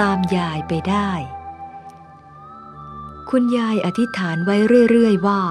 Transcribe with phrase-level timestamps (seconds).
[0.00, 1.10] ตามยายไปได้
[3.30, 4.56] คุณยายอธิษฐานไว้
[4.90, 5.42] เรื่อยๆว่า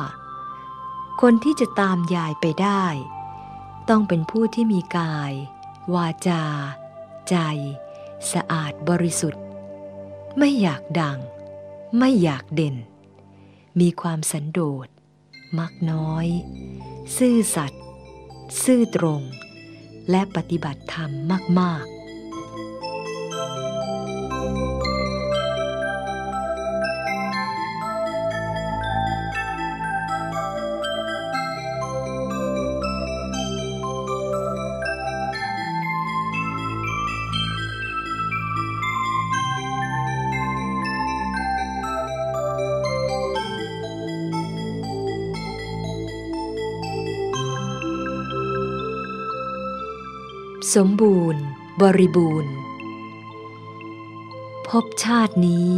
[1.21, 2.85] คนที่จะตามยายไปได้
[3.89, 5.33] ต้องเป็นผู้ที่มีกาย
[5.95, 6.43] วาจา
[7.29, 7.35] ใจ
[8.31, 9.43] สะอาดบริสุทธิ์
[10.37, 11.19] ไม่อยากดัง
[11.99, 12.75] ไม่อยากเด่น
[13.79, 14.87] มีความสันโดษ
[15.59, 16.27] มักน้อย
[17.17, 17.83] ซื่อสัตย์
[18.63, 19.21] ซื่อตรง
[20.09, 21.11] และปฏิบัติธรรม
[21.59, 21.96] มาก ๆ
[50.75, 51.43] สมบูรณ์
[51.81, 52.53] บริบูรณ์
[54.69, 55.71] พบชาตินี้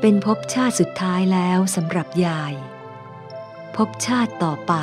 [0.00, 2.54] เป็นพบชาติสุดท้ายแล้วสำหรับยาย
[3.76, 4.74] พบชาติต่อไป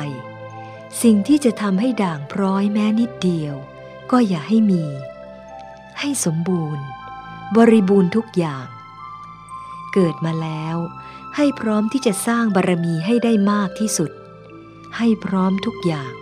[1.02, 3.54] สิ่งที่จะทำให้ด่างพร้อยแม้นิดเดียว
[4.10, 4.84] ก็อย่าให้มี
[5.98, 6.84] ให้สมบูรณ์
[7.56, 8.66] บริบูรณ์ทุกอย่าง
[9.92, 10.76] เกิดมาแล้ว
[11.36, 14.10] ให้พร้อมที่จะสร้างบารมีให้ได้มากที่สุด
[14.96, 16.12] ให้พร้อมทุกอย่าง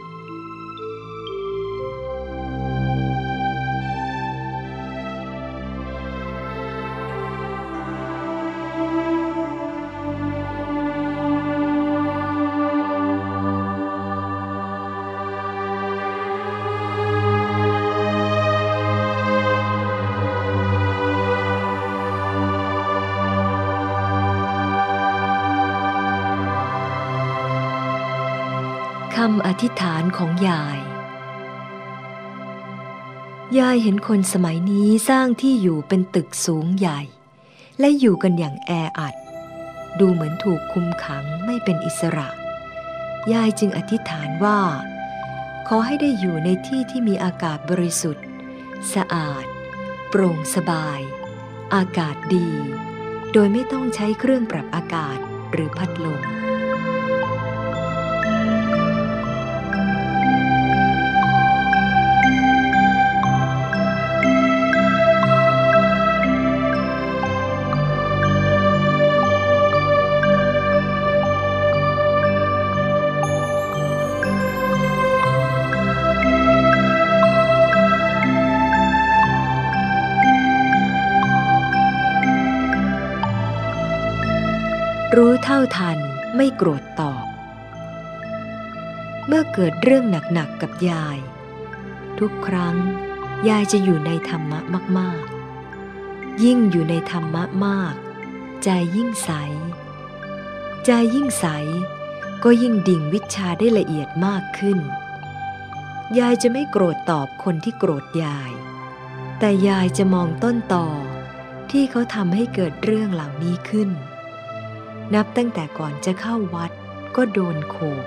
[29.63, 30.79] ธิษฐานของยาย
[33.59, 37.01] ยายเห็นคนสมัยนี้สร้างที่อยู่เป็นตึกสูงใหญ่
[37.81, 39.15] และอยู่กันอย่างแออัด
[40.01, 42.29] ดูเหมือนถูกคุมขังไม่เป็นอิสระ
[43.33, 44.61] ยายจึงอธิษฐานว่า
[45.69, 48.27] ขอให้ได้อยู่ในที่ที่มีอากาศบริสุทธิ์
[48.95, 49.45] สะอาด
[50.09, 51.01] โปร่งสบาย
[51.75, 52.51] อากาศดี
[53.33, 55.19] โดยไม่ต้องใช้เครื่องปรับอากาศ
[55.53, 56.23] หรือพัดลม
[89.55, 90.05] เกิดเรื่อง
[90.35, 91.19] หนักๆกับยาย
[92.19, 92.77] ทุกครั้ง
[93.49, 94.61] ยายจะอยู่ในธรรมะ
[94.99, 97.95] มากๆ ยิ่งอยู่ในธรรมะมาก
[98.65, 99.31] ใจยิ่งใส
[100.85, 101.47] ใจยิ่งใส
[102.45, 104.79] ก็ยิ่งดิ่งวิชาได้ละเอียดมากขึ้น
[106.19, 108.53] ยายจะไม่โกรธตอบคนที่โกรธยาย
[109.39, 110.87] แต่ยายจะมองต้นต่อ
[111.71, 113.91] ที่เขาทำให้เกิดเรื่องเหล่านี้ขึ้น
[115.15, 116.71] นับตั้งแต่ก่อนจะเข้าวัด
[117.17, 118.07] ก็โดนโขก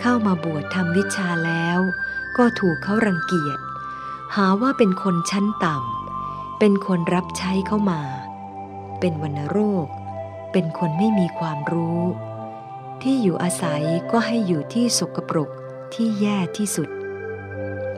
[0.00, 1.78] เข้ามาบวชทำวิชาแล้ว
[2.36, 3.58] ก็ถูกเขารังเกียจ
[4.34, 8.02] หาว่าเป็นคนชั้นต่ำ เป็นคนรับใช้เข้ามา
[9.00, 9.86] เป็นวัณโรค
[10.52, 12.02] เป็นคนไม่มีความรู้
[13.02, 15.50] ที่อยู่อาศัยก็ให้อยู่ที่สกปรก
[15.94, 16.88] ที่แย่ที่สุด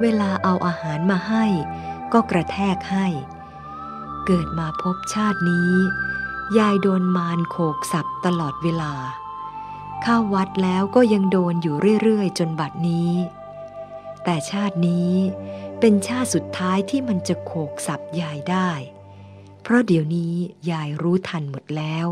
[0.00, 1.44] เวลาเอาอาหารมาให้
[2.12, 3.06] ก็กระแทกให้
[4.26, 5.72] เกิดมาพบชาตินี้
[6.58, 8.93] ยายโดนมารโขกสับตลอดเวลา
[10.02, 13.12] เข้าวัดแล้วก็ยังโดนอยู่เรื่อยๆ จนบัดนี้
[14.25, 15.12] แต่ชาตินี้
[15.81, 18.70] เป็นชาติสุดท้ายที่มันจะโขกสับยายได้
[19.62, 20.34] เพราะเดี๋ยวนี้
[20.70, 22.06] ยายรู้ทันหมดแล้ว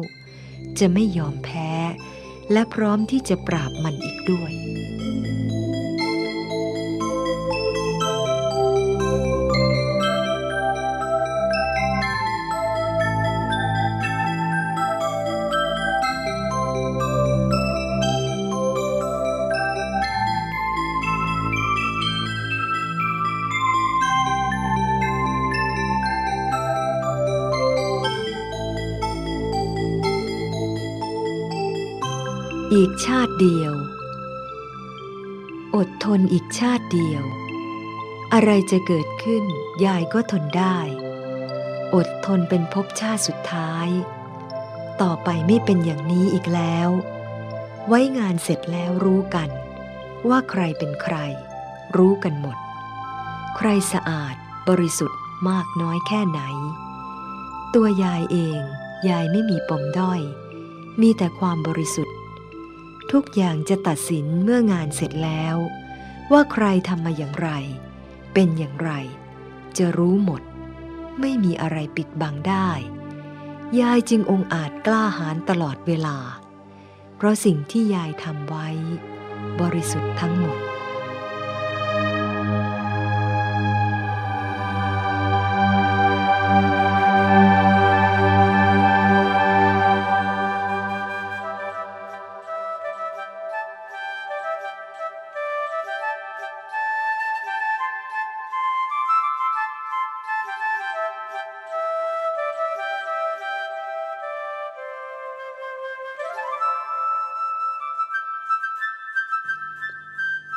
[0.78, 1.72] จะไม่ยอมแพ้
[2.52, 4.52] และพร้อมที่จะปราบมันอีกด้วย
[32.76, 33.74] อีกชาติเดียว
[35.76, 37.22] อดทนอีกชาติเดียว
[38.32, 39.44] อะไรจะเกิดขึ้น
[39.84, 40.78] ยายก็ทนได้
[41.94, 43.88] อดทนเป็นภพชาติสุดท้าย
[45.02, 46.88] ต่อไปไม่เป็นอย่างนี้อีกแล้ว
[47.88, 49.50] ไว้งานเสร็จแล้วรู้กัน
[50.28, 51.16] ว่าใครเป็นใคร
[51.96, 52.56] รู้กันหมด
[53.56, 54.34] ใครสะอาด
[54.68, 56.40] บริสุทธิ์มากน้อยแค่ไหน
[57.74, 58.60] ตัวยายเอง
[59.08, 60.20] ยายไม่มีปมด้อย
[61.00, 62.19] มีแต่ความบริสุทธิ์
[63.12, 65.56] ทุกอย่างจะตัดสินเมื่องานเสร็จแล้ว
[66.32, 67.50] ว่าใครทำมาอย่างไร
[68.32, 68.90] เป็นอย่างไร
[69.78, 70.42] จะรู้หมด
[71.20, 72.70] ไม่มีอะไรปิดบังได้
[73.80, 76.18] ยายจึงองอาจกล้าหาญตลอดเวลา
[77.16, 78.68] เพราะสิ่งที่ยายทำไว้
[79.60, 80.58] บริสุทธิ์ทั้งหมด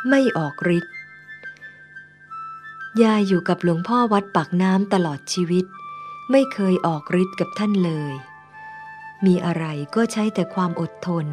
[0.10, 0.94] ไม่ออกฤทธิ์
[3.04, 5.66] ยายอยู่กับหลวงพ่อวัดปากน้ำตลอดชีวิต
[6.32, 8.14] ไม่เคยออกฤทธิ์กับท่านเลย
[9.26, 9.66] มีอะไร
[9.96, 11.28] ก็ใช้แต่ความอดทน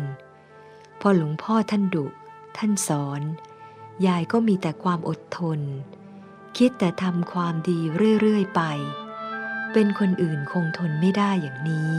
[1.01, 2.07] พอหลวงพ่อท่านดุ
[2.57, 3.23] ท่านสอน
[4.07, 5.61] ยายก็มีแต่ความอดทน
[6.57, 7.79] คิดแต่ทำความดี
[8.21, 8.63] เรื่อย ๆ ไป
[9.73, 11.95] เป็นคนอื่นคงทนไม่ได้อย่างนี้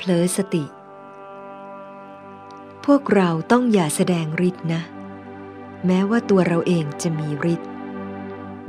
[0.00, 0.64] เผลอสติ
[2.84, 4.82] พวกเราต้องอย่าแสดงฤทธิ์นะ
[5.86, 7.70] แม้ว่าตัวเราเองจะมีฤทธิ์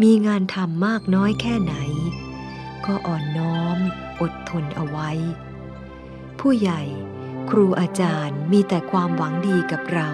[0.01, 1.75] มีงานทำมากน้อยแค่ไหน
[2.85, 3.77] ก็อ่อนน้อม
[4.21, 5.09] อดทนเอาไว้
[6.39, 6.81] ผู้ใหญ่
[7.49, 10.09] ครูอาจารย์มีแต่ความหวังดีกับเรา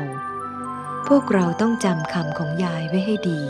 [1.07, 3.41] พวกเราต้องจำคำของยายไว้ให้ดี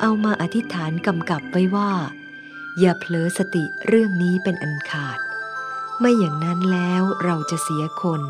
[0.00, 1.92] เอามาอธิษฐานกำกับไว้ว่า
[2.78, 5.18] อย่าเผลอสติเรื่องนี้เป็นอันขาด
[6.00, 8.22] ไม่อย่างนั้นแล้วเราจะเสียคน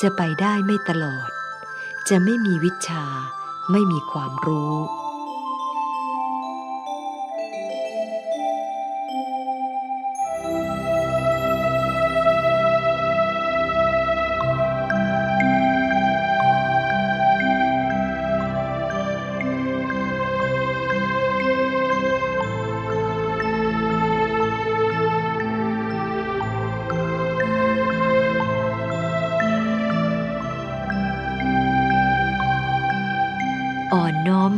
[0.00, 1.30] จะไปได้ไม่ตลอด
[2.08, 3.04] จะไม่มีวิชา
[3.70, 4.76] ไม่มีความรู้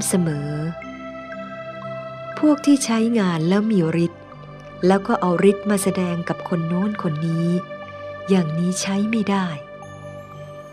[0.08, 0.50] เสมอ
[2.38, 4.22] พวกที่ใช้งานแล้วมีฤทธิ์
[4.86, 7.48] แล้วก็เอาฤทธิ์มาแสดงกับคนโน้นคนนี้
[8.28, 9.46] อย่างนี้ใช้ไม่ได้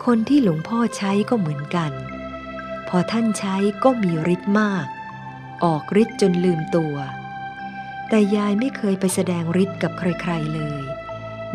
[0.05, 1.91] คนที่หลวงพ่อใช้ก็เหมือนกัน
[2.87, 4.85] พอท่านใช้ก็มีฤทธิ์มาก
[5.63, 6.95] ออกฤทธิ์จนลืมตัว
[8.09, 10.83] แต่ยายไม่เคยไปแสดงฤทธิ์กับใครๆเลย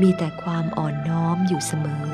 [0.00, 2.08] มีแต่ความอ่อนน้อมอยู่เสมอ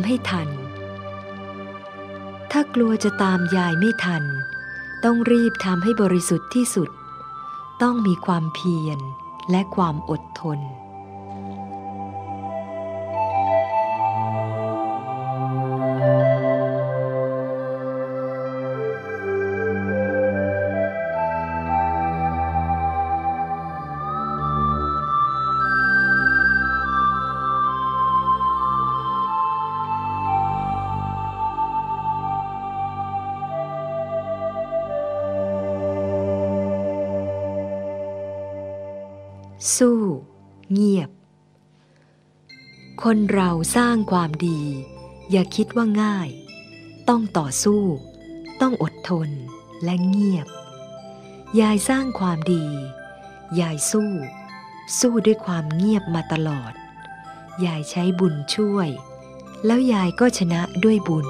[0.00, 0.48] ามให้ทัน
[2.52, 4.24] ถ้ากลัวจะตามยายไม่ทัน
[5.04, 6.90] ต้องรีบทำให้บริสุทธิ์ที่สุด
[7.82, 8.98] ต้องมีความเพียร
[9.50, 10.58] และความอดทน
[43.76, 44.60] สร้างความดี
[45.30, 46.28] อย่าคิดว่าง่าย
[47.08, 47.82] ต้องต่อสู้
[48.60, 49.28] ต้องอดทน
[49.84, 50.48] และเงียบ
[51.60, 52.66] ยายสร้างความดี
[53.60, 54.10] ยายสู้
[54.98, 56.72] สู้ด้วยความเงียบมาตลอด
[57.64, 58.88] ยายใช้บุญช่วย
[59.66, 61.26] แล้วยายก็ชนะด้วยบุญ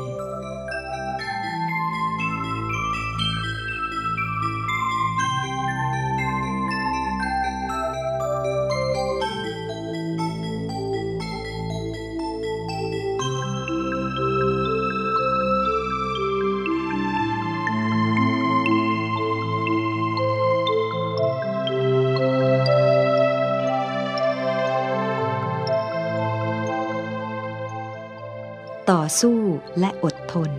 [29.78, 30.50] และอดทน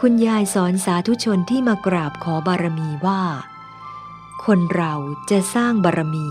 [0.00, 3.22] คุณยายสอนสาธุชนที่มากราบขอบารมีว่า
[4.44, 4.94] คนเรา
[5.30, 6.28] จะสร้างบารมี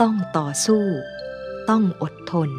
[0.00, 0.84] ต้องต่อสู้
[1.70, 2.50] ต้องอดทน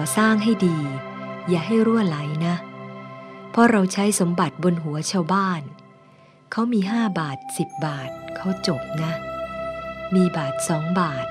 [0.00, 0.78] อสร้างให้ดี
[1.48, 2.54] อย่าให้รั่วไหลนะ
[3.50, 5.62] เพราะเราใช้สมบัติบนหัวชาวบ้าน
[6.50, 9.12] เขามีห้าบาทสิบบาทเขาจบนะ
[10.14, 11.26] มีบาทสองบาท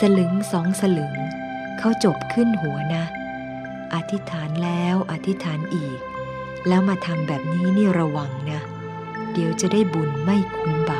[0.00, 1.14] สลึงสองสลึง
[1.78, 3.04] เขาจบขึ้นหัวนะ
[3.94, 6.00] อธิษฐานแล้วอธิษฐานอีก
[6.68, 8.60] แล้วมาทำแบบนี้นี่ระวังนะ
[9.32, 10.92] เดี๋ยวจะได้บุญไม่คุ้มบ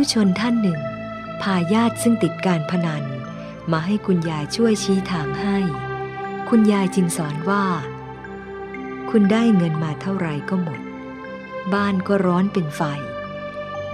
[0.00, 0.80] ธุชนท่านหนึ่ง
[1.42, 3.04] พาญาติซึ่งติดการพนัน
[3.72, 5.56] มาให้คุณยายช่วยชี้ทางให้
[6.48, 7.64] คุณยายจึงสอนว่า
[9.10, 10.80] คุณได้เงินมาเท่าไรก็หมด
[11.74, 12.82] บ้านก็ร้อนเป็นไฟ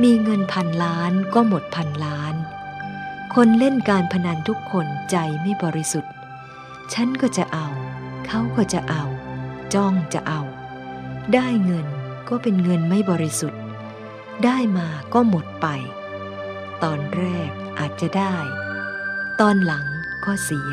[0.03, 2.35] มีเงินพันล้านก็หมดพันล้าน
[3.35, 6.13] คนเล่นการพนันทุกคนใจไม่บริสุทธิ์
[6.93, 7.69] ฉันก็จะเอา
[8.27, 9.05] เขาก็จะเอา
[9.75, 10.41] จ้องจะเอา
[11.35, 11.87] ได้เงิน
[12.29, 13.61] ก็เป็นเงินไม่บริสุทธิ์
[14.45, 15.67] ได้มาก็หมดไป
[16.83, 18.37] ตอนแรกอาจจะได้
[19.41, 19.87] ตอนหลัง
[20.25, 20.73] ก็เสีย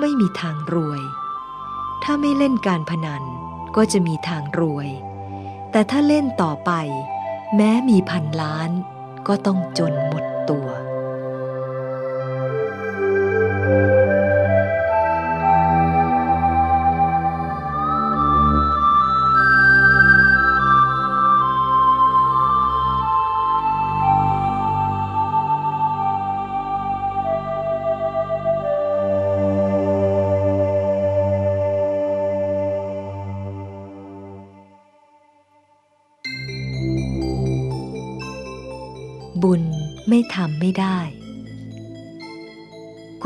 [0.00, 1.02] ไม่มีทางรวย
[2.02, 3.22] ถ้าไม่เล่นการพนัน
[3.76, 4.88] ก็จะมีทางรวย
[5.70, 6.72] แต่ถ้าเล่นต่อไป
[7.56, 8.70] แม้มีพันล้าน
[9.28, 10.68] ก็ต้องจนหมดตัว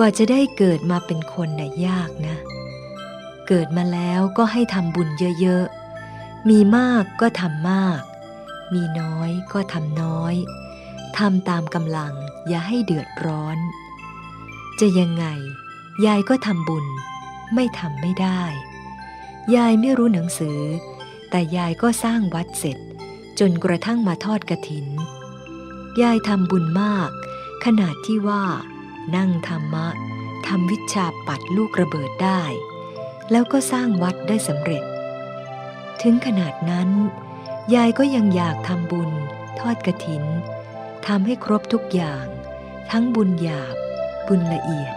[0.04, 2.36] ว่าจะได้เกิดมาเป็นคนน่ะยากนะ
[3.48, 5.08] เกิดมาแล้วก็ให้ทำบุญ
[5.40, 8.00] เยอะๆ มีมากก็ทำมาก
[8.74, 10.34] มีน้อยก็ทำน้อย
[11.18, 12.14] ทำตามกำลัง
[12.48, 13.58] อย่าให้เดือดร้อน
[14.80, 15.26] จะยังไง
[16.06, 16.86] ยายก็ทำบุญ
[17.54, 18.42] ไม่ทำไม่ได้
[19.54, 20.60] ยายไม่รู้หนังสือ
[21.30, 22.78] แต่ยายก็สร้างวัดเสร็จ
[23.38, 24.86] จนกระทั่งมาทอดกระถิน
[26.02, 27.10] ยายทำบุญมาก
[27.64, 28.44] ขนาดที่ว่า
[29.16, 29.86] นั่งธรรมะ
[30.46, 32.42] ทำวิชาปัดลูกระเบิดได้
[33.30, 34.84] แล้วก็สร้างวัดได้สำเร็จ
[36.02, 36.90] ถึงขนาดนั้น
[37.74, 39.10] ยายก็ยังอยากทำบุญ
[39.58, 40.24] ทอดกระถิน
[41.06, 42.24] ทำให้ครบทุกอย่าง
[42.90, 43.76] ทั้งบุญหยาบ
[44.28, 44.94] บุญละเอียด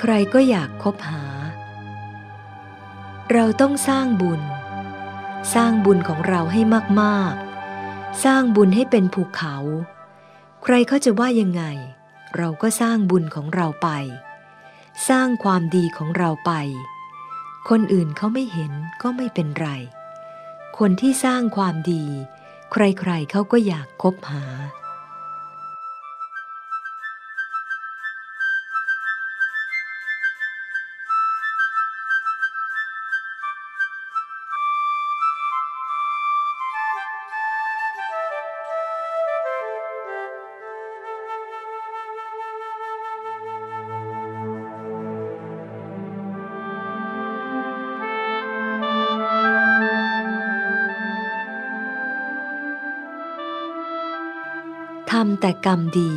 [0.00, 1.22] ใครๆก็อยากคบหา
[3.32, 4.42] เราต้องสร้างบุญ
[5.54, 6.60] สร้างบุญของเราให้
[7.00, 9.56] มากๆ สร้างบุญให้เป็นภูเขา
[10.62, 11.64] ใครเขาจะว่ายังไง
[12.36, 13.88] เราก็สร้างบุญของเราไป
[15.08, 16.52] สร้างความดีของเราไป
[17.68, 19.68] คนอื่นเขาไม่เห็นก็ไม่เป็นไร
[20.78, 22.04] คนที่สร้างความดี
[22.72, 56.12] ใครๆเขาก็อยากคบหาำแต่กรรมดี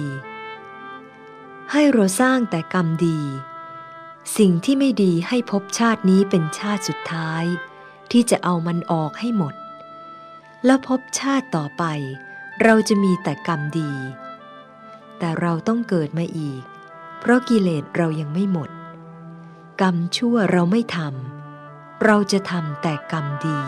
[1.71, 3.19] ให้เราสร้างแต่กรรมดี
[4.37, 7.43] สิ่งที่ไม่ดีให้พบชาตินี้เป็นชาติสุดท้าย
[8.11, 9.53] ที่จะเอามันออกให้หมด
[10.65, 11.83] แล้วพบชาติต่อไป
[12.63, 13.91] เราจะมีแต่กรรมดี
[15.19, 16.61] แต่เราต้องเกิดมาอีก
[17.19, 18.69] เพราะกิเลสเรายังไม่หมด
[19.81, 23.59] กรรมชั่วเราไม่ทำเราจะทำแต่กรรมดี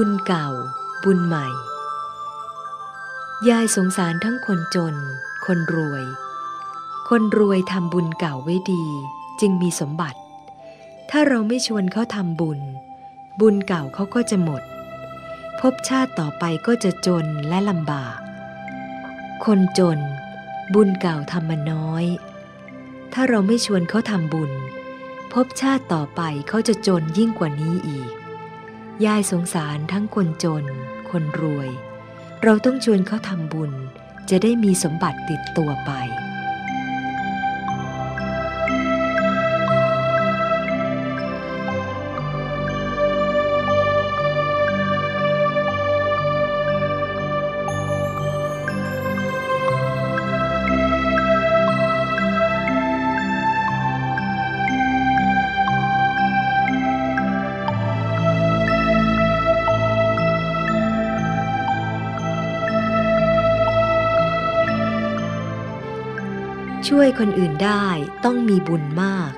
[0.00, 0.48] บุญเก่า
[1.04, 1.46] บุญใหม่
[3.48, 4.94] ยายสงสารทั้งคนจน
[5.46, 6.04] คนรวย
[7.08, 8.84] คนรวยทำบุญเก่าไว้ดี
[9.40, 10.20] จึงมีสมบัติ
[11.10, 12.60] ถ้าเราไม่ชวนเขาทำบุญ
[13.40, 14.62] บุญเก่าเขาก็จะหมด
[15.60, 18.18] พบชาติต่อไปก็จะจนและลำบาก
[19.44, 19.98] คนจน
[20.74, 22.04] บุญเก่าทำมาน้อย
[23.12, 24.52] ถ้าเราไม่ชวนเขาทำบุญ
[25.32, 28.10] พบชาติต่อไปเขาจะจนยิ่งกว่านี้อีก
[29.04, 30.64] ยายสงสารทั้งคนจน
[31.10, 31.70] คนรวย
[32.44, 33.72] เราต้องชวนเขาทำบุญ
[34.30, 35.90] จะได้มีสมบัติติดตัวไป
[67.18, 67.86] คนอื่นได้
[68.24, 69.32] ต้องมีบุญมาก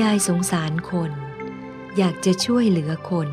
[0.00, 1.12] ยายสงสารคน
[1.96, 3.28] อยากจะช่วยเหลือคน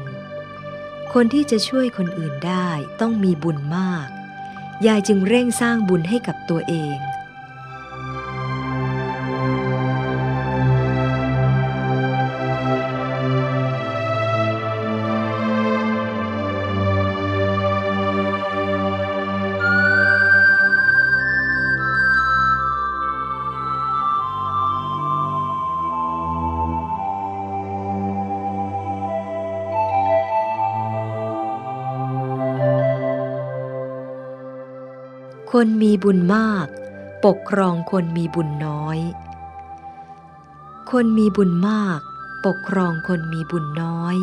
[1.14, 2.70] คนที่จะช่วยคนอื่นได้
[3.02, 4.08] ต้องมีบุญมาก
[4.88, 6.98] ยายจึงเร่งสร้างบุญให้กับตัวเอง
[35.68, 36.68] คนมีบุญมาก
[37.26, 39.00] ปกครองคนมีบุญน้อย
[40.92, 42.00] คนมีบุญมาก
[42.46, 44.16] ปกครองคนมีบุญน้อย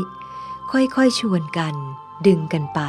[0.71, 1.75] ค่อยๆชวนกัน
[2.27, 2.81] ดึงกันไป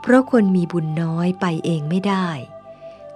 [0.00, 2.28] เพราะคนมีบุญน้อยไปเองไม่ได้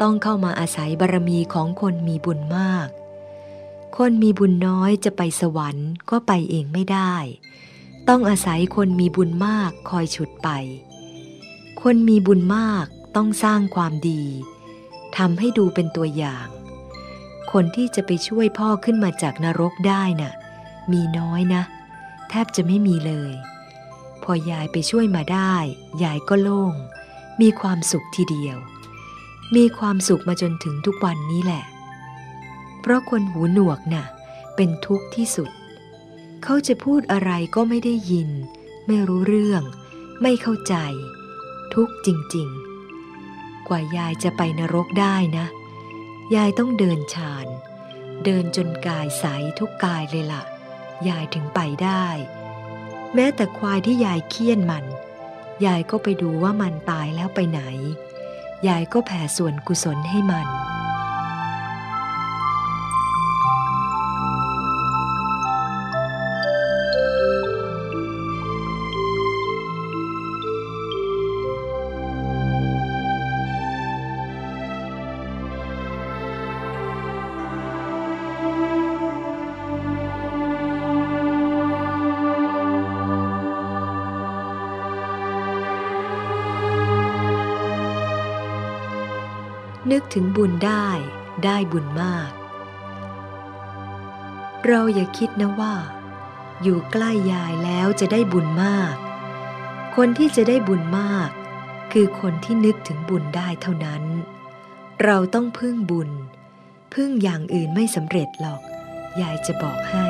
[0.00, 2.88] ต้องเข้ามาอาศัยบารมีของคนมีบุญมาก
[3.96, 7.14] คนมีบุญน้อยจะไปสวรรค์ก็ไปเองไม่ได้
[8.08, 10.48] ต้องอาศัยคนมีบุญมากคอยฉุดไป
[11.82, 12.86] คนมีบุญมาก
[13.16, 14.22] ต้องสร้างความดี
[15.16, 16.46] ทำให้ดูเป็นตัวอย่าง
[17.52, 20.32] คนที่จะไปช่วยพ่อขึ้นมาจากนรกได้น่ะ
[20.92, 21.62] มีน้อยนะ
[22.28, 23.32] แทบจะไม่มีเลย
[24.22, 25.54] พอยายไปช่วยมาได้
[26.02, 26.74] ยายก็โล่ง
[27.40, 28.56] มีความสุขทีเดียว
[29.56, 31.64] มีความสุขมาจนถึงทุกวันนี้แหละ
[32.80, 34.06] เพราะคนหูหนวกน่ะ
[34.56, 35.50] เป็นทุกข์ที่สุด
[36.42, 38.30] เขาจะพูดอะไรก็ไม่ได้ยิน
[38.86, 39.62] ไม่รู้เรื่อง
[40.22, 40.74] ไม่เข้าใจ
[41.74, 42.69] ทุกข์จริง ๆ
[43.70, 45.46] กว่ายายจะไปนรกได้นะ
[46.34, 47.46] ยายต้องเดินชาน
[48.24, 49.24] เดินจนกายใส
[49.58, 50.42] ทุกกายเลยละ่ะ
[51.08, 52.06] ยายถึงไปได้
[53.14, 54.84] แม้แต่ควายที่ยายเคี่ยนมัน
[55.66, 57.60] ยายก็ไปดูว่ามันตายแล้วไปไหน
[58.68, 60.46] ยายก็แผ่ส่วนกุศลให้มัน
[90.14, 90.88] ถึงบุญได้
[91.44, 92.30] ได้บุญมาก
[94.66, 95.74] เราอย่าคิดนะว่า
[96.62, 98.94] อยู่ใกล้ยายแล้วจะได้บุญมาก
[99.96, 101.30] คนที่จะได้บุญมาก
[101.92, 104.02] คือคนที่นึกถึงบุญได้เท่านั้น
[105.04, 106.10] เราต้องพึ่งบุญ
[106.94, 108.62] พึ่งอย่างอื่นไม่สำเร็จหรอก
[109.20, 110.06] ยายจะบอกให้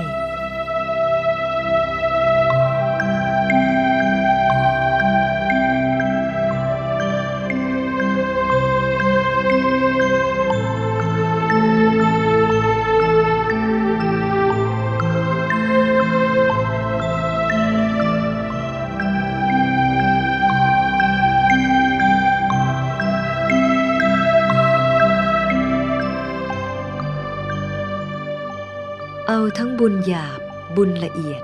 [29.90, 30.40] ญหยาบ
[30.76, 31.42] บุญละเอียด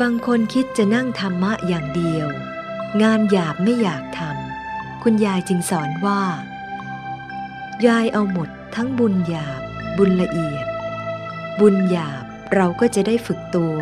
[0.00, 2.28] บางคนคิดจะนั่งธรรมะอย่างเดียว
[3.02, 6.22] งานหยาบไม่อยากทำคุณยายจึงสอนว่า
[7.86, 9.62] ยายเอาหมดทั้งบุญหยาบ
[9.98, 10.66] บุญละเอียด
[11.60, 13.78] บุญหยาบเราก็จะได้ฝึกตัว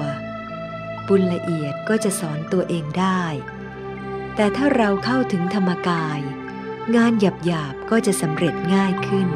[1.08, 3.22] บุญละเอียดก็จะสอนตัวเองได้
[4.34, 6.20] แต่ถ้าเราเข้าถึงธรรมกาย
[6.96, 9.28] งานหยาบๆก็จะสำเร็จง่ายขึ้น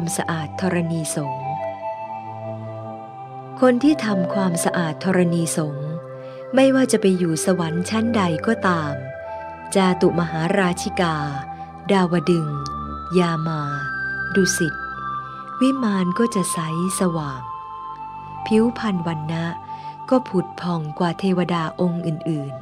[0.00, 1.48] ความสะอาดธรณีสงฆ์
[3.60, 5.88] คนที่ทำความสะอาดธรณีสงฆ์
[6.54, 8.94] ไม่ว่าจะไปอยู่สวรรค์ชั้นใดก็ตาม
[9.74, 11.16] จาตุมหาราชิกา
[11.92, 12.48] ดาวดึง
[13.18, 13.62] ยามา
[14.34, 14.74] ดุสิต
[15.60, 16.58] วิมานก็จะใส
[17.00, 17.42] สว่าง
[18.46, 19.46] ผิวพรรณวันนะ
[20.10, 22.54] ก็ผุดผ่องกว่าเทวดาองค์อื่น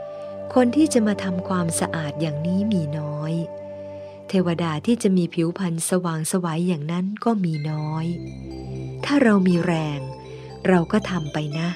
[0.00, 3.34] ๆ คนที่จะมาทำความสะอาดอย่างนี้มีน้อย
[4.34, 8.06] เทวดาที่จะมีผิวพรรณสว่างสวัยอย่างนั้นก็มีน้อย
[9.04, 10.00] ถ้าเรามีแรง
[10.68, 11.68] เราก็ทำไปนะ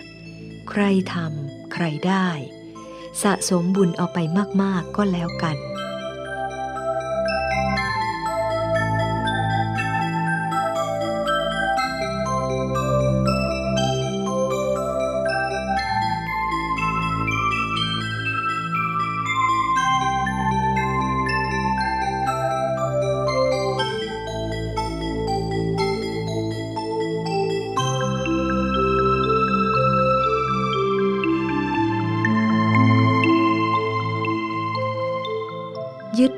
[0.69, 0.83] ใคร
[1.15, 2.29] ทำใครได้
[3.23, 4.19] สะสมบุญเอาไป
[4.63, 5.57] มาก ๆ ก็แล้วกัน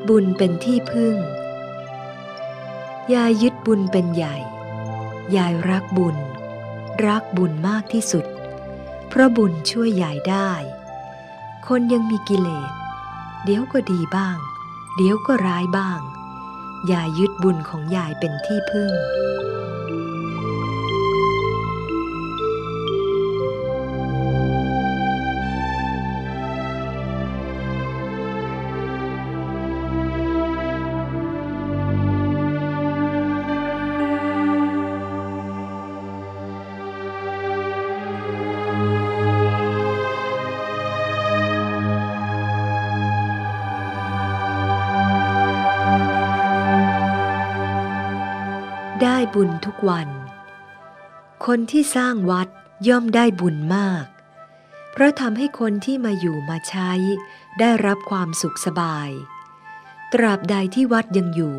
[0.08, 1.16] บุญเป็นที่พึ่ง
[3.14, 4.36] ยายยึดบุญเป็นใหญ่
[5.36, 6.16] ยายรักบุญ
[7.06, 8.26] รักบุญมากที่สุด
[9.08, 10.50] เพราะบุญช่วยยายได้
[11.66, 12.72] คนยังมีกิเลส
[13.44, 14.36] เดี๋ยวก็ดีบ้าง
[14.96, 16.00] เดี๋ยวก็ร้ายบ้าง
[16.92, 18.92] ยายยึดบุญของยายเป็นที่พึ่ง
[49.88, 50.08] วัน
[51.46, 52.48] คนที่สร้างวัด
[52.88, 54.06] ย่อมได้บุญมาก
[54.92, 56.90] เพราะทำให้คนที่มาอยู่มาใช้
[57.58, 59.10] ได้รับความสุขสบาย
[60.12, 61.56] ตราบใดที่วัดยังอยู่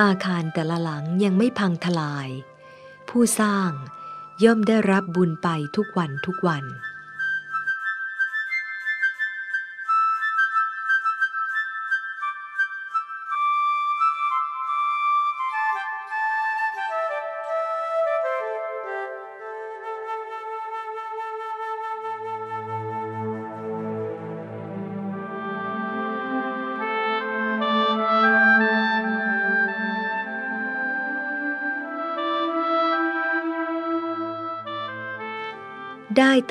[0.00, 2.28] อาคารแต่ละหลังยังไม่พังทลาย
[3.08, 3.70] ผู้สร้าง
[4.44, 6.64] ย่อมได้รับบุญไปทุกวันทุกวัน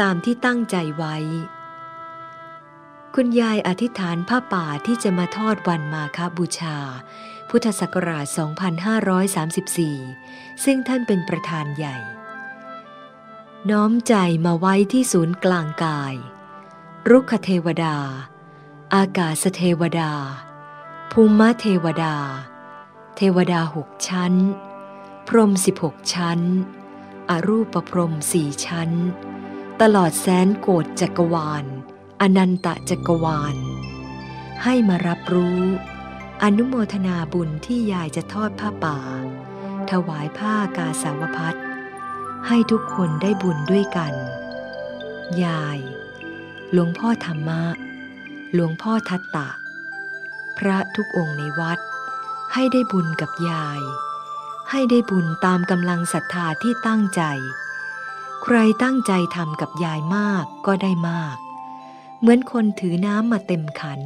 [0.02, 1.16] ตามที่ตั้งใจไว้
[3.16, 6.78] คุณยายอธิษฐานผ้าป่าที่จะมาทอดวันมาคบูชา
[7.50, 8.26] พุทธศักราช
[9.86, 11.98] 2534 ซึ่งท่านเป็นประธานใหญ่
[13.70, 16.14] น้อมใจมาไว้ที่ศูนย์กลางกาย
[17.10, 17.96] รุกขเทวดา
[18.96, 20.12] อากาศเทวดา
[21.12, 22.16] ภูมิเทวดา
[23.18, 24.34] เทวดาหกชั้น
[25.28, 26.40] พรมสิบหกชั้น
[27.30, 28.90] อรูปพรมสี่ชั้น
[29.86, 31.66] ตลอดแสนโกฏจักรวาล
[32.22, 33.56] อนันตจักรวาล
[34.64, 35.62] ให้มารับรู้
[36.44, 39.00] อนุโมทนาบุญที่ยายจะทอดผ้าป่า
[39.92, 41.58] ถวายผ้ากาสาวพัด
[42.48, 44.14] ให้ทุกคนได้บุญด้วยกัน
[45.44, 45.80] ยาย
[46.72, 47.64] หลวงพ่อธรรมะ
[48.54, 49.50] หลวงพ่อทัตตะ
[50.58, 51.80] พระทุกองค์ในวัด
[52.54, 53.82] ให้ได้บุญกับยาย
[54.70, 57.24] ให้ได้บุญตามกำลังศรัทธาที่ตั้งใจ
[58.44, 61.38] ใครตั้งใจทำกับยายมากก็ได้มาก
[62.20, 64.02] เหมือนคนถือน้ำมาเต็มขัน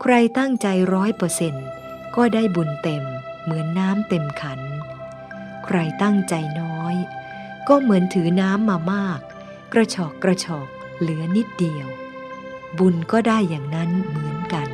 [0.00, 1.68] ใครตั้งใจร้อยเปอร์เซนต์
[2.16, 3.04] ก็ได้บุญเต็ม
[3.42, 4.60] เหมือนน้ำเต็มขัน
[5.64, 6.94] ใครตั้งใจน้อย
[7.68, 9.20] ก็เหมือนถือน้ำมามาก
[9.72, 11.88] กระชอกกระชอกเหลือนิดเดียว
[12.78, 14.68] บุญก็ได้อย่างนั้นเหมือนกัน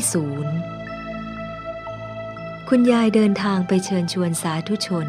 [0.00, 0.48] ไม่สูญ
[2.68, 5.08] คุณยายเดินทางไปเชิญชวนสาธุชน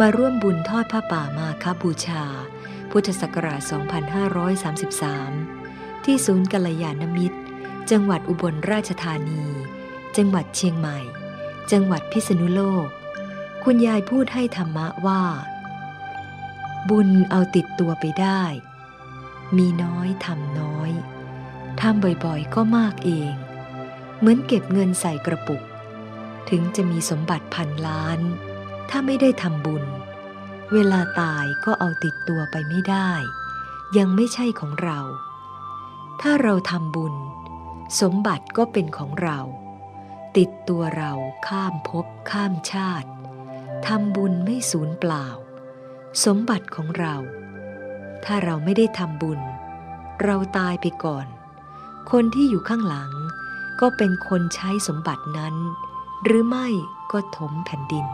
[0.00, 2.24] มาร่วมบุญทอดผ้าป่ามาคบูชา
[2.90, 3.60] พุทธศักราช
[5.22, 7.38] 2533 ที่ศูนย์กัลยาณมิตร
[7.90, 9.44] จังหวัดอุบลราชธานี
[10.16, 10.98] จังหวัดเชียงใหม่
[11.72, 12.86] จังหวัดพิษณุโลก
[13.64, 15.22] คุณยายพูดให้ธรรมะว่า
[16.88, 18.42] บุญเอาติดตัวไปได้
[19.56, 20.92] มีน้อยทำน้อย
[21.80, 23.34] ทำบ่อยๆ ก็มากเอง
[24.18, 25.62] เหมือนเก็บเงินใส่กระปุก
[26.50, 28.20] ถึงจะมีสมบัติพันล้าน
[28.90, 29.84] ถ้าไม่ได้ทำบุญ
[30.72, 33.10] เวลาตายก็เอาติดตัวไปไม่ได้
[33.98, 34.98] ยังไม่ใช่ของเรา
[36.20, 37.14] ถ้าเราทำบุญ
[38.00, 39.38] สมบัติก็เป็นของเรา
[40.36, 41.12] ติดตัวเรา
[41.46, 43.08] ข้ามภพข้ามชาติ
[43.86, 45.26] ทำบุญไม่สูญเปล่า
[46.24, 47.14] สมบัติของเรา
[48.24, 49.40] ถ้าเราไม่ได้ทำบุญ
[50.22, 51.26] เราตายไปก่อน
[52.10, 53.10] คนที่อยู่ข้างหลัง
[53.80, 55.54] ก็เป็นคนใช้สมบัตินั้น
[56.24, 56.68] หรือไม่
[57.12, 58.06] ก็ถมแผ่นดิน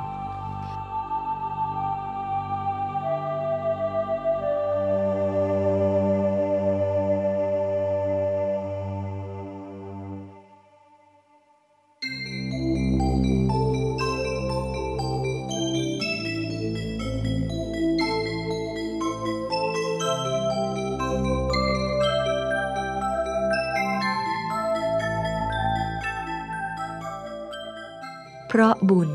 [28.90, 29.10] บุญ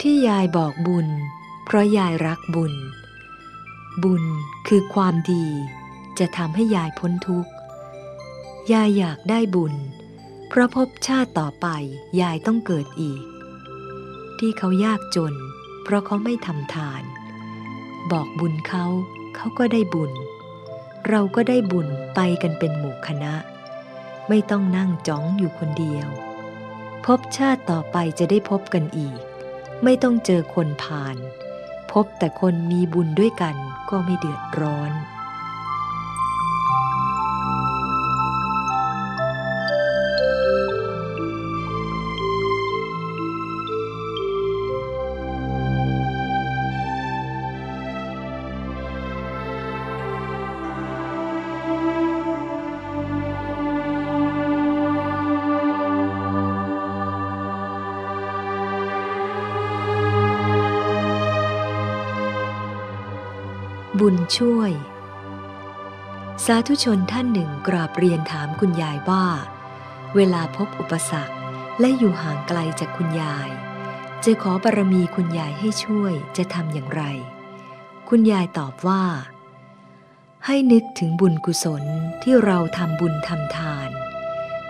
[0.00, 1.08] ที่ยายบอกบุญ
[1.64, 2.74] เพราะยายรักบุญ
[4.04, 4.24] บุญ
[4.68, 5.44] คือความดี
[6.18, 7.52] จะทำให้ยายพ้นทุกข์
[8.72, 9.74] ยายอยากได้บุญ
[10.48, 11.66] เพราะพบชาติต่อไป
[12.20, 13.22] ยายต้องเกิดอีก
[14.38, 15.34] ที่เขายากจน
[15.82, 17.02] เพราะเขาไม่ทำทาน
[18.10, 18.84] บอกบุญเขา
[19.36, 20.12] เขาก็ได้บุญ
[21.08, 23.34] เราก็ได้บุญไปกันเป็นหมู่คณะ
[24.28, 26.08] ไม่ต้องนั่งจ้องอยู่คนเดียว
[27.06, 29.18] พบชาติต่อไปจะได้พบกันอีก
[29.82, 31.16] ไม่ต้องเจอคนผ่าน
[31.92, 33.56] พบแต่คนมีบุญด้วยกัน
[33.90, 34.92] ก็ไม่เดือดร้อน
[64.38, 64.72] ช่วย
[66.44, 69.26] สาธุชนท่านหนึ่งกราบเรียนถามคุณยายว่า
[70.16, 71.34] เวลาพบอุปสรรค
[71.80, 73.48] และอยู่ห่างไกลจากคุณยาย
[74.24, 77.02] จะขอบารมีคุณยายให้ช่วยจะทำอย่างไร
[78.08, 79.04] คุณยายตอบว่า
[80.46, 81.84] ให้นึกถึงบุญกุศล
[82.22, 83.90] ที่เราทำบุญทำทาน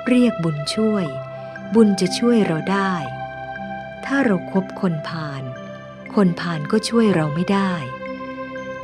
[0.09, 1.07] เรียกบุญช่วย
[1.75, 2.95] บุญจะช่วยเราได้
[4.05, 5.43] ถ้าเราครบคนผ่าน
[6.15, 7.73] คนผ่านก็ช่วยเราไม่ได้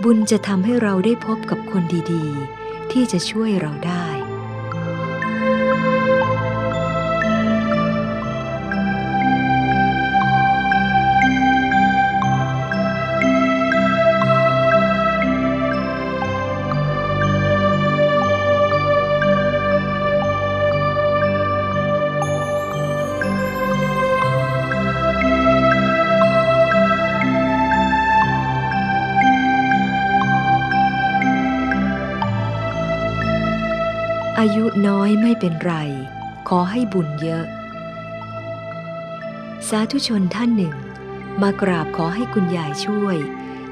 [0.02, 1.82] บุญจะทำให้เราได้พบกับคน
[2.12, 4.06] ดีๆ ที่จะช่วยเราได้
[34.86, 35.74] น้อยไม่เป็นไร
[36.48, 37.46] ขอให้บุญเยอะ
[39.68, 40.76] สาธุชนท่านหนึ่ง
[41.42, 43.16] มากราบขอให้คุณยายช่วย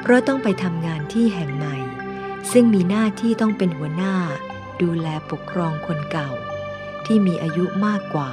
[0.00, 1.77] เพราะต้องไปทำงานที่แห่งใหม่
[2.53, 4.16] ซึ่งมีหน้าที่ต้องเป็นหัวหน้า
[4.83, 6.31] ดูแลปกครองคนเก่า
[7.07, 8.31] ที่มีอายุมากกว่า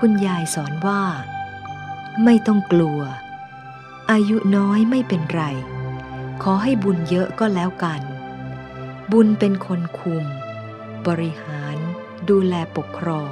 [0.00, 1.02] คุณยายสอนว่า
[2.24, 3.00] ไม่ต้องกลัว
[4.12, 5.42] อายุน้อยไม่เป็นไร
[6.42, 8.02] ขอให้บุญเยอะก็แล้วกัน
[9.12, 10.24] บุญเป็นคนคุม
[11.06, 11.69] บริหาร
[12.28, 13.30] ดูแลปกครอง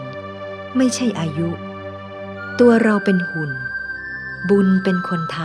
[0.77, 1.49] ไม่ใช่อายุ
[2.61, 3.53] ตัวเราเป็นหุ่น
[4.51, 5.39] บุญเป็นคนท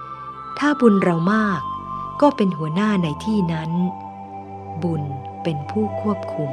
[0.00, 1.60] ำถ้าบุญเรามาก
[2.20, 3.70] ก็เป็นหัวหน้าในที่นั้น
[4.82, 5.02] บุญ
[5.42, 6.50] เป็นผู้ควบคุม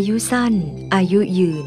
[0.00, 0.54] อายุสั้น
[0.94, 1.66] อายุยืน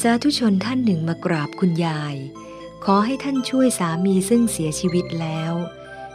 [0.00, 2.16] สาธุชนท่านหนึ่งมากราบคุณยาย
[2.84, 5.52] ขอให้ท่านช่วยสามีซึ่งเสียชีวิตแล้ว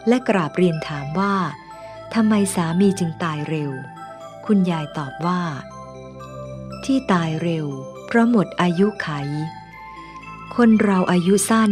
[0.08, 1.36] และกราบเรียนถามว่า
[2.14, 3.72] ทำไมสามีจึงตายเร็ว
[4.46, 5.42] คุณยายตอบว่า
[6.86, 7.68] ที่ตายเร็ว
[8.06, 9.10] เพราะหมดอายุไข
[10.56, 11.72] คนเราอายุสั้น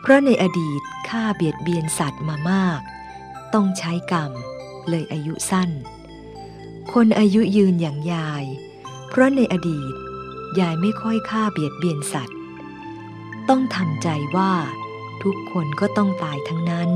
[0.00, 2.80] เพราะในอดีตฆ่าเบียดเบียนสัตว์มามาก
[3.54, 4.32] ต้องใช้กรรม
[4.88, 5.70] เลยอายุสั้น
[6.94, 8.44] คนอายุยืนอย่างยาย
[9.08, 9.92] เพราะในอดีต
[10.60, 12.38] ยายไม่ค่อยฆ่าเบียดเบียนสัตว์
[13.48, 14.52] ต้องทำใจว่า
[15.22, 16.90] ทุกคนก็ต้องตายทั้งนั้น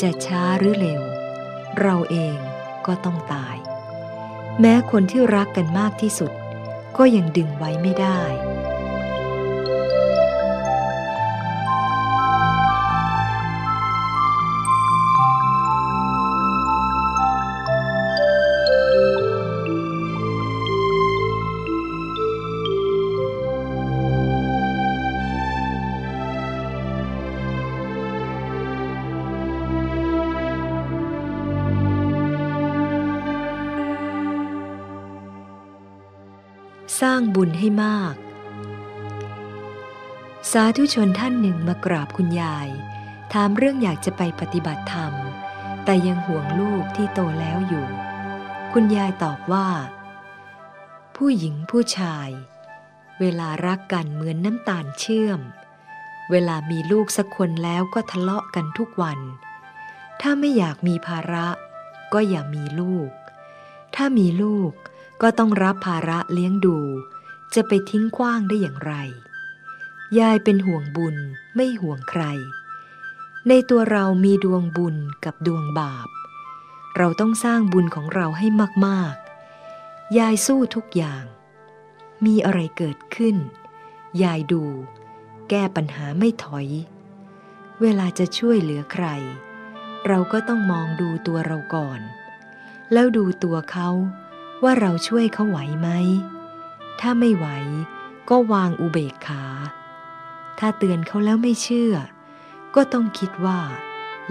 [0.00, 1.02] จะช้าหรือเร็ว
[1.80, 2.36] เราเอง
[2.86, 3.56] ก็ต้องตาย
[4.60, 6.32] แม้คนที่รักกันมากที่สุด
[6.98, 8.20] ก็ยังดึงไว้ไม่ได้
[37.42, 38.14] บุญให้มาก
[40.50, 42.68] สาธุชนท่านหนึ่งมากราบคุณยาย
[43.32, 45.12] ถามเรื่องอยากจะไปปฏิบัติธรรม
[45.84, 47.86] แต่ยังห่วงลูกที่โตแล้วอยู่
[48.72, 49.68] คุณยายตอบว่า
[51.16, 52.28] ผู้หญิงผู้ชาย
[53.20, 55.40] เวลารักกันเหมือนน้ำตาลเชื่อม
[56.30, 59.18] เวลามีลูกสักคนแล้วก็ทะเลาะกันทุกวัน
[60.20, 61.48] ถ้าไม่อยากมีภาระ
[62.12, 63.10] ก็อย่ามีลูก
[63.94, 64.72] ถ้ามีลูก
[65.22, 66.78] ก็ต้องรับภาระเลี้ยงดู
[67.54, 68.94] จะไปทิ้งขว้างได้อย่างไร
[70.18, 71.16] ยายเป็นห่วงบุญ
[71.54, 72.22] ไม่ห่วงใคร
[73.48, 76.08] ในตัวเรามีดวงบุญกับดวงบาป
[76.96, 78.46] เราต้องสร้างบุญของเราให้
[78.86, 81.24] มากๆ ยายสู้ทุกอย่าง
[82.26, 83.36] มีอะไรเกิดขึ้น
[84.22, 84.64] ยายดู
[85.50, 86.66] แก้ปัญหาไม่ถอย
[87.80, 89.06] เวลาจะช่วยเหลือใคร
[90.06, 92.00] เราก็ต้องมองดูตัวเราก่อน
[92.92, 93.88] แล้วดูตัวเขา
[94.62, 95.88] ว่าเราช่วยเขาไหวไหม
[97.00, 97.46] ถ้าไม่ไหว
[98.30, 99.44] ก็วางอุเบกขา
[100.58, 101.94] ถ้าเตือนเขาแล้วไม่เชื่อ
[102.74, 103.60] ก็ต้องคิดว่า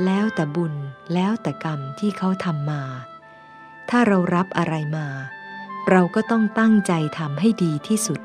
[0.05, 0.73] แล้วแต่บุญ
[1.13, 2.83] แล้วแต่กรรมที่เขาทำมา
[3.89, 5.07] ถ้าเรารับอะไรมา
[5.89, 8.19] เราก็ต้องตั้งใจทำให้ดีที่สุด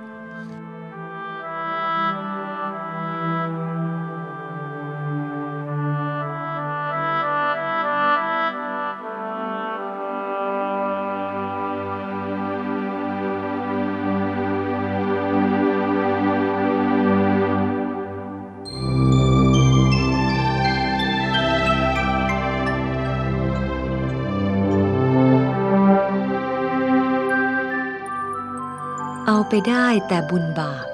[29.57, 30.87] ไปได้แต่บุญบาป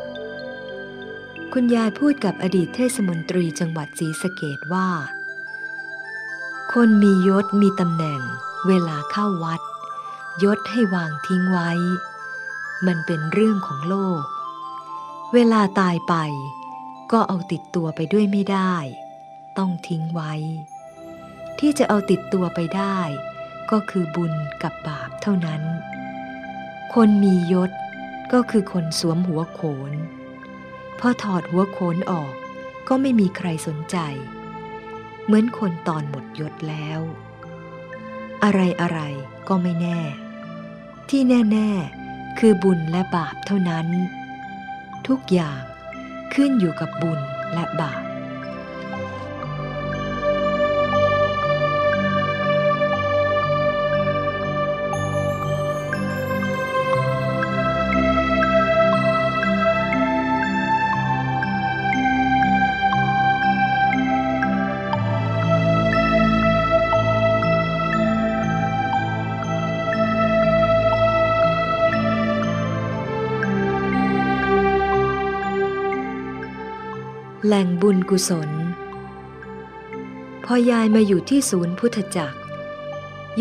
[1.52, 4.88] คุณยายพูดกับอดีตเทศมนตรีจังหวัดศรีสะเกดว่า
[6.72, 8.20] คนมียศมีตำแหน่ง
[8.66, 9.60] เวลาเข้าวัด
[10.44, 11.70] ยศให้วางทิ้งไว้
[12.86, 14.22] มันเป็นเรื่องของโลก
[15.32, 16.14] เวลาตายไป
[17.12, 18.74] ก็เอาติดตัวไปด้วยไม่ได้
[19.58, 20.32] ต้องทิ้งไว้
[21.58, 22.98] ที่จะเอาติดตัวไปได้
[23.70, 24.32] ก็คือบุญ
[24.62, 25.62] กับบาปเท่านั้น
[26.94, 27.72] คนมียศ
[28.32, 29.60] ก็คือคนสวมหัวโข
[29.90, 29.92] น
[30.98, 32.34] พอถอดหัวโขนออก
[32.88, 33.96] ก็ไม่มีใครสนใจ
[35.24, 37.00] เหมือนคนตอนหมดยศแล้ว
[38.44, 39.00] อะไรอะไร
[39.48, 40.00] ก็ไม่แน่
[41.10, 41.22] ที่
[41.52, 41.70] แน่
[42.04, 43.88] ๆ คือบุญและบาปเท่านั้น
[45.06, 45.62] ทุกอย่าง
[46.34, 47.20] ขึ้นอยู่กับบุญ
[47.54, 48.02] และบาป
[77.52, 78.50] แหล่งบุญกุศล
[80.44, 82.40] พอยายมาอยู่ที่ศูนย์พุทธจักร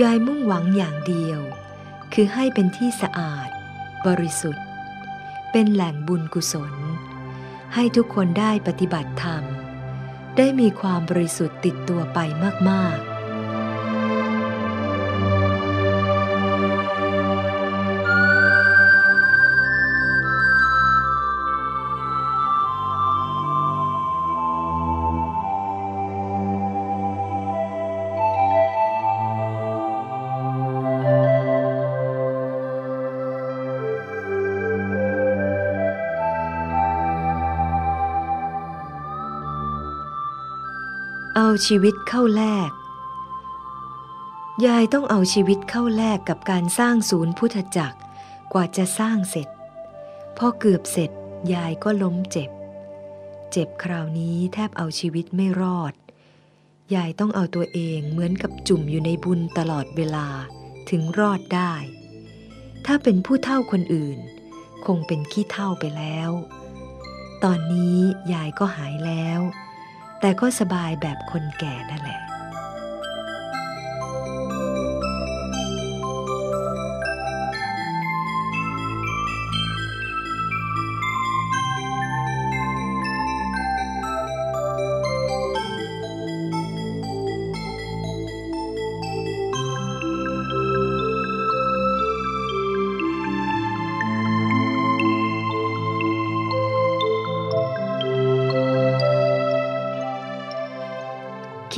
[0.02, 1.40] ยายมุ่งหวังอย่างเดียว
[2.14, 3.50] คือให้เป็นที่สะอาด
[4.08, 4.66] บริสุทธิ์
[5.52, 6.74] เป็นแหล่งบุญกุศล
[7.74, 9.44] ให้ทุกคนได้ปฏิบัติธรรม
[10.38, 12.20] ได้มีความบริสุทธิ์ติดตัวไป
[12.70, 13.19] มาก ๆ
[41.50, 42.72] เอาชีวิตเข้าแลก
[44.66, 48.00] ยายต้องเอาชีวิตเข้าแลกกับการสร้างศูนย์พุทธจักร
[48.54, 49.48] กว่าจะสร้างเสร็จ
[50.38, 51.12] พอเกือบเสร็จ
[51.54, 52.50] ยายก็ล้มเจ็บ
[53.52, 55.94] เจ็บคราวนี้แทบเอาชีวิตไม่รอด
[56.96, 60.28] ยายต้องเอาตัวเองเหมือนกับจุ่มอยู่ในบุญตลอดเวลา
[60.90, 61.74] ถึงรอดได้
[62.86, 64.20] ถ้าเป็นผู้เท่าคนอื่น
[64.86, 66.30] คงเป็นขี้เท่าไปแล้ว
[67.44, 67.98] ตอนนี้
[68.34, 69.42] ยายก็หายแล้ว
[70.22, 72.20] แต่ก็สบายแบบคนแก่นั่นแหละ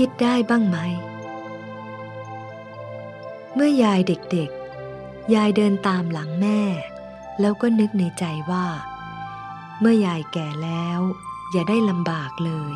[0.04, 0.78] คิดได้บ้างไหม
[3.54, 6.62] เมื่อยายเด็กๆ ยายเดินตามหลังแม่
[7.40, 8.66] แล้วก็นึกในใจว่า
[9.80, 11.00] เมื่อยายแก่แล้ว
[11.52, 12.74] อย่าได้ลำบากเลย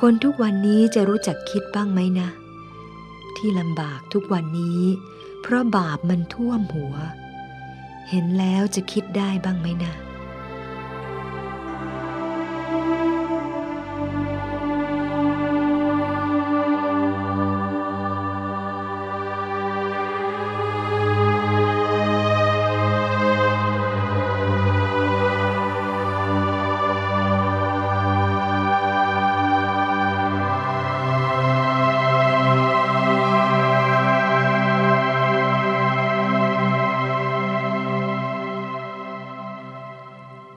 [0.00, 2.28] คนทุกวันนี้จะรู้จักคิดบ้างไหมนะ
[3.36, 4.82] ที่ลำบากทุกวันนี้
[5.42, 6.94] เพราะบาปมันท่วมหัว
[8.08, 9.94] เห็นแล้วจะคิดได้บ้างไหมนะ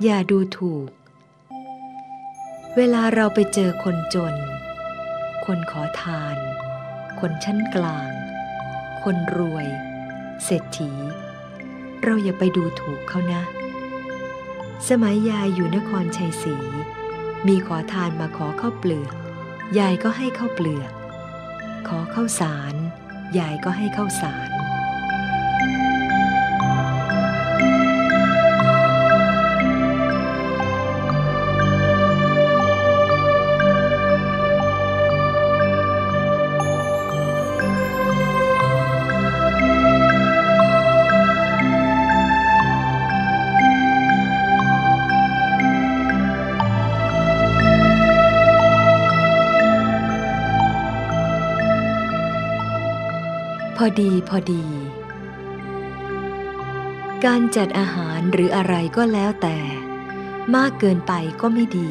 [0.04, 0.90] อย่าดูถูก
[2.76, 4.36] เวลาเราไปเจอคนจน
[5.46, 6.38] คนขอทาน
[7.20, 8.12] คนชั้นกลาง
[9.04, 9.68] คนรวย
[10.44, 10.92] เศรษฐี
[12.04, 13.44] เราอย่าไปดูถูกเขานะ
[14.90, 16.56] สมัยยายอยู่นครชัยศรี
[17.48, 19.16] มีขอทานมาขอข้าวเปลือก
[19.80, 20.92] ยายก็ให้ข้าวเปลือก
[21.88, 22.76] ขอข้าวสาร
[23.38, 24.51] ยายก็ให้ข้าวสาร
[54.32, 54.66] พอดี
[57.26, 59.58] การจัดอาหารหรืออะไรก็แล้วแต่
[60.56, 61.90] มากเกินไปก็ไม่ดี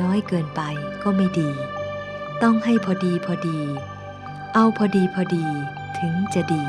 [0.00, 0.62] น้อยเกินไป
[1.02, 1.50] ก็ไม่ดี
[2.42, 3.60] ต้องให้พอดีพอดี
[4.54, 5.46] เอาพอดีพอดี
[5.98, 6.64] ถึงจะดี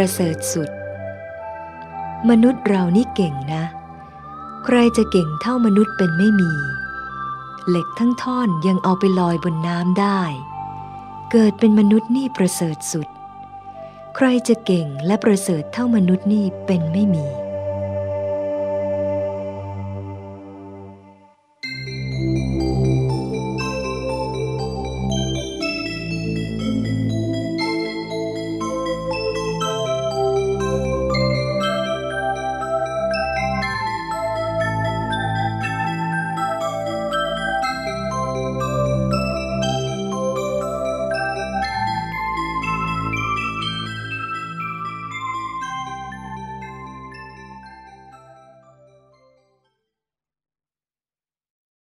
[0.00, 0.70] ประเสริฐสุด
[2.30, 3.64] มนุษย์เรานี่เก่งนะ
[4.64, 6.52] ใครจะเก่งเท่ามนุษย์เป็นไม่มี
[7.68, 10.20] เหล็กทั้งท่อนยังเอาไปลอยบนน้ำได้
[11.30, 13.08] เกิดเป็นมนุษย์นี่ประเสริฐสุด
[14.16, 17.26] ใครจะเก่งและประเสริฐเท่ามนุษย์นี่เป็นไม่มี